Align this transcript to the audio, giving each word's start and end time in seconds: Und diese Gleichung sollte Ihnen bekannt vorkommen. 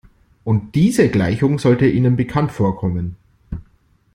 Und 0.43 0.73
diese 0.73 1.09
Gleichung 1.11 1.59
sollte 1.59 1.85
Ihnen 1.87 2.15
bekannt 2.15 2.51
vorkommen. 2.51 3.17